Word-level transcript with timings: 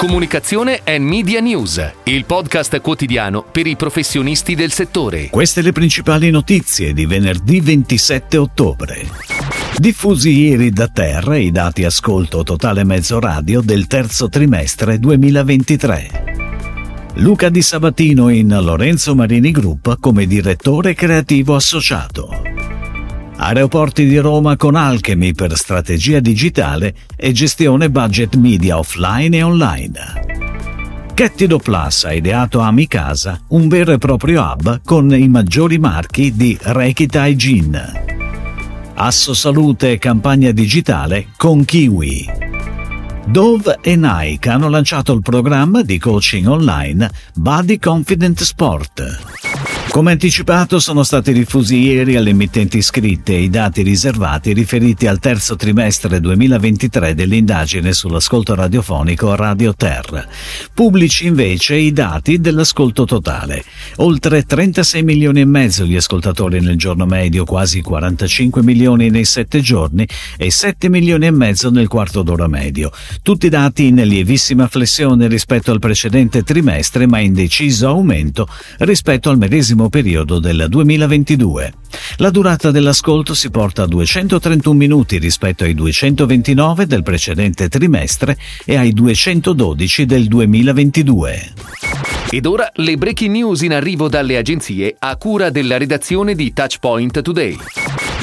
Comunicazione 0.00 0.80
e 0.82 0.98
Media 0.98 1.40
News, 1.40 1.92
il 2.04 2.24
podcast 2.24 2.80
quotidiano 2.80 3.44
per 3.44 3.66
i 3.66 3.76
professionisti 3.76 4.54
del 4.54 4.72
settore. 4.72 5.28
Queste 5.28 5.60
le 5.60 5.72
principali 5.72 6.30
notizie 6.30 6.94
di 6.94 7.04
venerdì 7.04 7.60
27 7.60 8.38
ottobre. 8.38 9.06
Diffusi 9.76 10.30
ieri 10.30 10.70
da 10.70 10.88
Terra 10.88 11.36
i 11.36 11.50
dati 11.50 11.84
ascolto 11.84 12.42
totale 12.44 12.82
mezzo 12.82 13.20
radio 13.20 13.60
del 13.60 13.86
terzo 13.88 14.30
trimestre 14.30 14.98
2023. 14.98 16.08
Luca 17.16 17.50
Di 17.50 17.60
Sabatino 17.60 18.30
in 18.30 18.58
Lorenzo 18.58 19.14
Marini 19.14 19.50
Group 19.50 19.98
come 20.00 20.24
direttore 20.24 20.94
creativo 20.94 21.54
associato. 21.54 22.49
Aeroporti 23.42 24.04
di 24.04 24.18
Roma 24.18 24.54
con 24.56 24.74
Alchemy 24.74 25.32
per 25.32 25.56
strategia 25.56 26.20
digitale 26.20 26.94
e 27.16 27.32
gestione 27.32 27.88
budget 27.88 28.36
media 28.36 28.76
offline 28.76 29.34
e 29.34 29.42
online. 29.42 29.98
Kettido 31.14 31.58
Plus 31.58 32.04
ha 32.04 32.12
ideato 32.12 32.60
Amicasa, 32.60 33.40
un 33.48 33.66
vero 33.68 33.92
e 33.92 33.98
proprio 33.98 34.42
hub 34.42 34.82
con 34.84 35.10
i 35.14 35.26
maggiori 35.28 35.78
marchi 35.78 36.36
di 36.36 36.56
Rekita 36.60 37.26
Hygiene. 37.26 38.04
Asso 38.96 39.32
Salute 39.32 39.96
campagna 39.96 40.50
digitale 40.50 41.28
con 41.38 41.64
Kiwi. 41.64 42.28
Dove 43.26 43.78
e 43.80 43.96
Nike 43.96 44.50
hanno 44.50 44.68
lanciato 44.68 45.14
il 45.14 45.22
programma 45.22 45.80
di 45.80 45.98
coaching 45.98 46.46
online 46.46 47.10
Body 47.32 47.78
Confident 47.78 48.42
Sport. 48.42 49.79
Come 49.90 50.12
anticipato 50.12 50.78
sono 50.78 51.02
stati 51.02 51.32
diffusi 51.32 51.76
ieri 51.78 52.14
alle 52.14 52.30
emittenti 52.30 52.78
iscritte 52.78 53.32
i 53.34 53.50
dati 53.50 53.82
riservati 53.82 54.52
riferiti 54.52 55.08
al 55.08 55.18
terzo 55.18 55.56
trimestre 55.56 56.20
2023 56.20 57.12
dell'indagine 57.12 57.92
sull'ascolto 57.92 58.54
radiofonico 58.54 59.34
Radio 59.34 59.74
Ter. 59.74 60.28
Pubblici 60.72 61.26
invece 61.26 61.74
i 61.74 61.92
dati 61.92 62.38
dell'ascolto 62.38 63.04
totale. 63.04 63.64
Oltre 63.96 64.44
36 64.44 65.02
milioni 65.02 65.40
e 65.40 65.44
mezzo 65.44 65.84
gli 65.84 65.96
ascoltatori 65.96 66.60
nel 66.60 66.76
giorno 66.76 67.04
medio, 67.04 67.44
quasi 67.44 67.80
45 67.80 68.62
milioni 68.62 69.10
nei 69.10 69.24
sette 69.24 69.60
giorni 69.60 70.06
e 70.36 70.52
7 70.52 70.88
milioni 70.88 71.26
e 71.26 71.32
mezzo 71.32 71.68
nel 71.68 71.88
quarto 71.88 72.22
d'ora 72.22 72.46
medio. 72.46 72.92
Tutti 73.22 73.48
dati 73.48 73.88
in 73.88 73.96
lievissima 73.96 74.68
flessione 74.68 75.26
rispetto 75.26 75.72
al 75.72 75.80
precedente 75.80 76.44
trimestre 76.44 77.08
ma 77.08 77.18
in 77.18 77.34
deciso 77.34 77.88
aumento 77.88 78.46
rispetto 78.78 79.30
al 79.30 79.36
medesimo 79.36 79.78
periodo 79.88 80.38
del 80.38 80.66
2022. 80.68 81.72
La 82.18 82.30
durata 82.30 82.70
dell'ascolto 82.70 83.34
si 83.34 83.50
porta 83.50 83.84
a 83.84 83.86
231 83.86 84.76
minuti 84.76 85.18
rispetto 85.18 85.64
ai 85.64 85.74
229 85.74 86.86
del 86.86 87.02
precedente 87.02 87.68
trimestre 87.68 88.36
e 88.64 88.76
ai 88.76 88.92
212 88.92 90.06
del 90.06 90.26
2022. 90.26 91.52
Ed 92.30 92.46
ora 92.46 92.70
le 92.74 92.96
breaking 92.96 93.32
news 93.32 93.62
in 93.62 93.72
arrivo 93.72 94.08
dalle 94.08 94.36
agenzie 94.36 94.94
a 94.98 95.16
cura 95.16 95.50
della 95.50 95.78
redazione 95.78 96.34
di 96.34 96.52
Touchpoint 96.52 97.22
Today. 97.22 97.58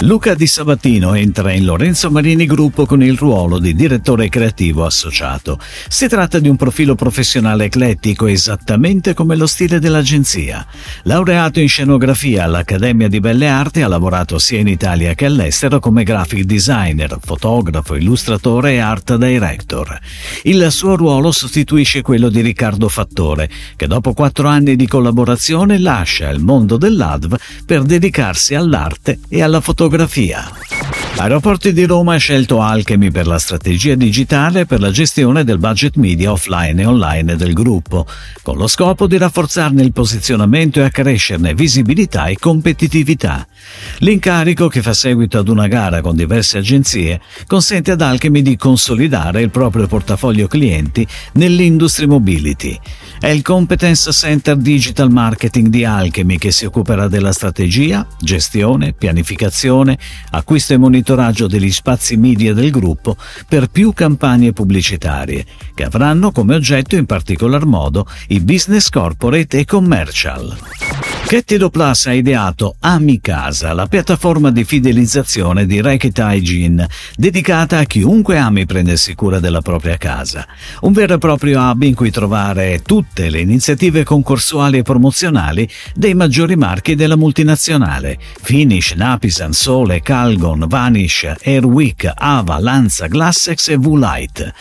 Luca 0.00 0.34
Di 0.34 0.46
Sabatino 0.46 1.14
entra 1.14 1.52
in 1.52 1.64
Lorenzo 1.64 2.10
Marini 2.10 2.44
Gruppo 2.44 2.84
con 2.84 3.02
il 3.02 3.16
ruolo 3.16 3.58
di 3.58 3.74
direttore 3.74 4.28
creativo 4.28 4.84
associato. 4.84 5.58
Si 5.88 6.06
tratta 6.06 6.38
di 6.38 6.50
un 6.50 6.56
profilo 6.56 6.94
professionale 6.94 7.64
eclettico 7.64 8.26
esattamente 8.26 9.14
come 9.14 9.36
lo 9.36 9.46
stile 9.46 9.78
dell'agenzia. 9.78 10.66
Laureato 11.04 11.60
in 11.60 11.68
scenografia 11.68 12.44
all'Accademia 12.44 13.08
di 13.08 13.20
Belle 13.20 13.48
Arti, 13.48 13.80
ha 13.80 13.88
lavorato 13.88 14.38
sia 14.38 14.58
in 14.58 14.68
Italia 14.68 15.14
che 15.14 15.24
all'estero 15.24 15.80
come 15.80 16.04
graphic 16.04 16.44
designer, 16.44 17.16
fotografo, 17.18 17.94
illustratore 17.94 18.74
e 18.74 18.78
art 18.80 19.16
director. 19.16 19.98
Il 20.42 20.70
suo 20.72 20.94
ruolo 20.96 21.32
sostituisce 21.32 22.02
quello 22.02 22.28
di 22.28 22.42
Riccardo 22.42 22.90
Fattore, 22.90 23.48
che 23.76 23.86
dopo 23.86 24.12
quattro 24.12 24.46
anni 24.46 24.76
di 24.76 24.86
collaborazione 24.86 25.78
lascia 25.78 26.28
il 26.28 26.40
mondo 26.40 26.76
dell'ADV 26.76 27.38
per 27.64 27.82
dedicarsi 27.82 28.54
all'arte 28.54 29.20
e 29.30 29.40
alla 29.40 29.62
fotografia 29.62 29.84
fotografia. 29.86 30.50
Aeroporti 31.18 31.72
di 31.72 31.84
Roma 31.84 32.14
ha 32.14 32.18
scelto 32.18 32.60
Alchemy 32.60 33.10
per 33.10 33.26
la 33.26 33.38
strategia 33.38 33.94
digitale 33.94 34.66
per 34.66 34.80
la 34.80 34.90
gestione 34.90 35.44
del 35.44 35.58
budget 35.58 35.96
media 35.96 36.32
offline 36.32 36.82
e 36.82 36.84
online 36.84 37.36
del 37.36 37.54
gruppo, 37.54 38.04
con 38.42 38.58
lo 38.58 38.66
scopo 38.66 39.06
di 39.06 39.16
rafforzarne 39.16 39.82
il 39.82 39.92
posizionamento 39.92 40.80
e 40.80 40.84
accrescerne 40.84 41.54
visibilità 41.54 42.26
e 42.26 42.36
competitività. 42.38 43.46
L'incarico, 43.98 44.68
che 44.68 44.82
fa 44.82 44.92
seguito 44.92 45.38
ad 45.38 45.48
una 45.48 45.68
gara 45.68 46.00
con 46.00 46.16
diverse 46.16 46.58
agenzie, 46.58 47.20
consente 47.46 47.92
ad 47.92 48.02
Alchemy 48.02 48.42
di 48.42 48.56
consolidare 48.56 49.40
il 49.40 49.50
proprio 49.50 49.86
portafoglio 49.86 50.48
clienti 50.48 51.06
nell'industry 51.34 52.06
mobility. 52.06 52.78
È 53.18 53.28
il 53.28 53.40
Competence 53.40 54.12
Center 54.12 54.56
Digital 54.56 55.10
Marketing 55.10 55.68
di 55.68 55.86
Alchemy 55.86 56.36
che 56.36 56.50
si 56.50 56.66
occuperà 56.66 57.08
della 57.08 57.32
strategia, 57.32 58.06
gestione, 58.20 58.92
pianificazione, 58.92 59.98
acquisto 60.32 60.74
e 60.74 60.76
monitoraggio 60.76 61.46
degli 61.46 61.72
spazi 61.72 62.18
media 62.18 62.52
del 62.52 62.70
gruppo 62.70 63.16
per 63.48 63.68
più 63.68 63.94
campagne 63.94 64.52
pubblicitarie, 64.52 65.46
che 65.74 65.84
avranno 65.84 66.30
come 66.30 66.54
oggetto 66.54 66.94
in 66.94 67.06
particolar 67.06 67.64
modo 67.64 68.06
i 68.28 68.40
business 68.40 68.90
corporate 68.90 69.60
e 69.60 69.64
commercial. 69.64 71.15
Kettido 71.26 71.70
Plus 71.70 72.06
ha 72.06 72.12
ideato 72.12 72.76
Amicasa, 72.78 73.72
la 73.72 73.88
piattaforma 73.88 74.52
di 74.52 74.62
fidelizzazione 74.62 75.66
di 75.66 75.80
Racket 75.80 76.16
Hygiene, 76.18 76.88
dedicata 77.16 77.78
a 77.78 77.84
chiunque 77.84 78.38
ami 78.38 78.64
prendersi 78.64 79.16
cura 79.16 79.40
della 79.40 79.60
propria 79.60 79.96
casa. 79.96 80.46
Un 80.82 80.92
vero 80.92 81.14
e 81.14 81.18
proprio 81.18 81.60
hub 81.60 81.82
in 81.82 81.96
cui 81.96 82.12
trovare 82.12 82.80
tutte 82.82 83.28
le 83.28 83.40
iniziative 83.40 84.04
concorsuali 84.04 84.78
e 84.78 84.82
promozionali 84.82 85.68
dei 85.96 86.14
maggiori 86.14 86.54
marchi 86.54 86.94
della 86.94 87.16
multinazionale: 87.16 88.18
Finish, 88.20 88.92
Napisan, 88.92 89.52
Sole, 89.52 90.02
Calgon, 90.02 90.66
Vanish, 90.68 91.28
Airwick, 91.42 92.08
Ava, 92.14 92.60
Lanza, 92.60 93.08
Glassex 93.08 93.66
e 93.70 93.76
V-Light. 93.76 94.52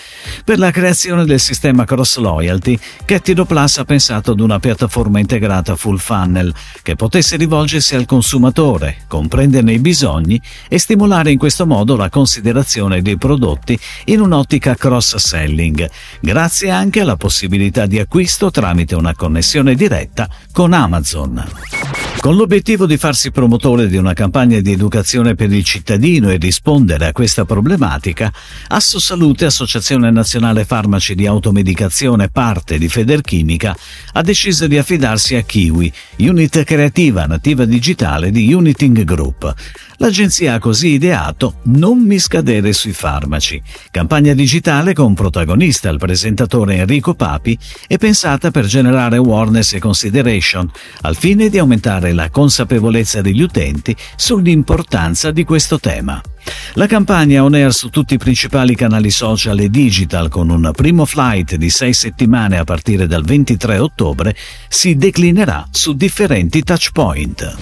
Per 0.44 0.58
la 0.58 0.72
creazione 0.72 1.26
del 1.26 1.40
sistema 1.40 1.86
Cross 1.86 2.18
Loyalty, 2.18 2.76
Kettido 3.06 3.46
Plus 3.46 3.78
ha 3.78 3.86
pensato 3.86 4.32
ad 4.32 4.40
una 4.40 4.58
piattaforma 4.58 5.20
integrata 5.20 5.76
full 5.76 5.98
funnel 5.98 6.54
che 6.82 6.96
potesse 6.96 7.36
rivolgersi 7.36 7.96
al 7.96 8.06
consumatore, 8.06 9.04
comprenderne 9.08 9.74
i 9.74 9.80
bisogni 9.80 10.42
e 10.68 10.78
stimolare 10.78 11.32
in 11.32 11.38
questo 11.38 11.66
modo 11.66 11.96
la 11.96 12.10
considerazione 12.10 13.02
dei 13.02 13.18
prodotti 13.18 13.78
in 14.06 14.22
un'ottica 14.22 14.76
cross-selling, 14.76 15.90
grazie 16.20 16.70
anche 16.70 17.02
alla 17.02 17.18
possibilità 17.18 17.86
di 17.86 18.00
acquisto 18.00 18.52
tramite 18.52 18.96
una 18.96 19.16
connessione 19.16 19.76
diretta 19.76 20.30
con 20.52 20.74
Amazon. 20.74 21.44
Con 22.26 22.38
l'obiettivo 22.38 22.88
di 22.88 22.98
farsi 22.98 23.30
promotore 23.30 23.88
di 23.88 23.98
una 23.98 24.14
campagna 24.14 24.60
di 24.60 24.72
educazione 24.72 25.36
per 25.36 25.52
il 25.54 25.64
cittadino 25.64 26.32
e 26.32 26.38
rispondere 26.38 27.06
a 27.06 27.12
questa 27.12 27.46
problematica, 27.46 28.34
Asso 28.70 29.00
Salute, 29.00 29.46
Associazione 29.46 30.10
Nazionale 30.10 30.66
Farmaci 30.66 31.14
di 31.14 31.28
Automedicazione 31.28 32.30
parte 32.30 32.80
di 32.80 32.90
Federchimica, 32.90 33.78
ha 34.14 34.22
deciso 34.24 34.66
di 34.66 34.76
affidarsi 34.76 35.36
a 35.36 35.42
Kiwi, 35.42 35.94
unit 36.46 36.64
creativa 36.64 37.26
nativa 37.26 37.66
digitale 37.66 38.30
di 38.30 38.54
Uniting 38.54 39.04
Group. 39.04 39.52
L'agenzia 39.98 40.54
ha 40.54 40.60
così 40.60 40.90
ideato 40.90 41.56
Non 41.64 42.00
mi 42.00 42.20
scadere 42.20 42.72
sui 42.72 42.94
farmaci, 42.94 43.60
campagna 43.90 44.34
digitale 44.34 44.94
con 44.94 45.16
protagonista 45.16 45.90
il 45.90 45.98
presentatore 45.98 46.76
Enrico 46.76 47.16
Papi 47.16 47.58
e 47.88 47.98
pensata 47.98 48.52
per 48.52 48.66
generare 48.66 49.18
awareness 49.18 49.74
e 49.74 49.80
consideration, 49.80 50.70
al 51.02 51.16
fine 51.16 51.50
di 51.50 51.58
aumentare 51.58 52.14
la 52.14 52.30
consapevolezza 52.30 53.22
degli 53.22 53.42
utenti 53.42 53.96
sull'importanza 54.16 55.32
di 55.32 55.44
questo 55.44 55.80
tema. 55.80 56.22
La 56.74 56.88
campagna 56.88 57.44
on 57.44 57.54
air 57.54 57.74
su 57.74 57.90
tutti 57.90 58.16
i 58.16 58.18
principali 58.18 58.76
canali 58.76 59.10
social 59.10 59.60
e 59.60 59.70
digital 59.70 60.30
con 60.30 60.50
un 60.50 60.72
primo 60.76 61.06
flight 61.06 61.56
di 61.56 61.70
sei 61.70 61.94
settimane 61.94 62.58
a 62.58 62.64
partire 62.66 63.08
dal 63.08 63.24
23 63.24 63.78
ottobre 63.78 64.36
si 64.68 64.96
declinerà 64.96 65.68
su 65.72 65.94
differenti 65.94 66.64
touchpoint. 66.64 67.56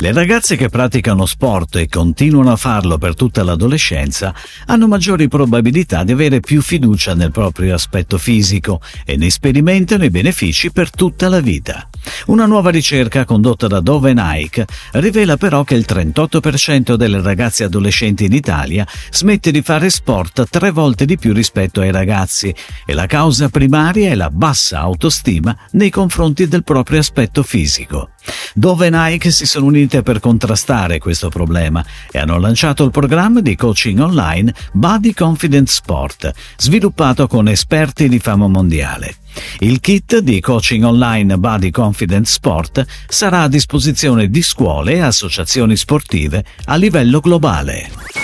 Le 0.00 0.12
ragazze 0.12 0.56
che 0.56 0.68
praticano 0.68 1.24
sport 1.24 1.76
e 1.76 1.88
continuano 1.88 2.52
a 2.52 2.56
farlo 2.56 2.98
per 2.98 3.14
tutta 3.14 3.42
l'adolescenza 3.42 4.34
hanno 4.66 4.88
maggiori 4.88 5.28
probabilità 5.28 6.04
di 6.04 6.12
avere 6.12 6.40
più 6.40 6.60
fiducia 6.60 7.14
nel 7.14 7.30
proprio 7.30 7.74
aspetto 7.74 8.18
fisico 8.18 8.82
e 9.06 9.16
ne 9.16 9.30
sperimentano 9.30 10.04
i 10.04 10.10
benefici 10.10 10.70
per 10.70 10.90
tutta 10.90 11.28
la 11.28 11.40
vita. 11.40 11.88
Una 12.26 12.46
nuova 12.46 12.70
ricerca 12.70 13.24
condotta 13.24 13.66
da 13.66 13.80
Dove 13.80 14.12
Nike 14.14 14.66
rivela 14.92 15.36
però 15.36 15.64
che 15.64 15.74
il 15.74 15.84
38% 15.88 16.94
delle 16.94 17.20
ragazze 17.20 17.64
adolescenti 17.64 18.24
in 18.24 18.32
Italia 18.32 18.86
smette 19.10 19.50
di 19.50 19.62
fare 19.62 19.90
sport 19.90 20.48
tre 20.48 20.70
volte 20.70 21.04
di 21.04 21.18
più 21.18 21.32
rispetto 21.32 21.80
ai 21.80 21.92
ragazzi 21.92 22.54
e 22.86 22.94
la 22.94 23.06
causa 23.06 23.48
primaria 23.48 24.10
è 24.10 24.14
la 24.14 24.30
bassa 24.30 24.80
autostima 24.80 25.56
nei 25.72 25.90
confronti 25.90 26.48
del 26.48 26.64
proprio 26.64 26.98
aspetto 26.98 27.42
fisico. 27.42 28.13
Dove 28.54 28.88
Nike 28.90 29.30
si 29.30 29.46
sono 29.46 29.66
unite 29.66 30.02
per 30.02 30.20
contrastare 30.20 30.98
questo 30.98 31.28
problema 31.28 31.84
e 32.10 32.18
hanno 32.18 32.38
lanciato 32.38 32.84
il 32.84 32.90
programma 32.90 33.40
di 33.40 33.56
coaching 33.56 33.98
online 33.98 34.54
Body 34.72 35.12
Confident 35.12 35.68
Sport, 35.68 36.32
sviluppato 36.56 37.26
con 37.26 37.48
esperti 37.48 38.08
di 38.08 38.18
fama 38.18 38.48
mondiale. 38.48 39.16
Il 39.58 39.80
kit 39.80 40.18
di 40.18 40.40
coaching 40.40 40.84
online 40.84 41.36
Body 41.38 41.70
Confident 41.70 42.26
Sport 42.26 42.84
sarà 43.08 43.42
a 43.42 43.48
disposizione 43.48 44.28
di 44.28 44.42
scuole 44.42 44.94
e 44.94 45.00
associazioni 45.00 45.76
sportive 45.76 46.44
a 46.66 46.76
livello 46.76 47.20
globale. 47.20 48.23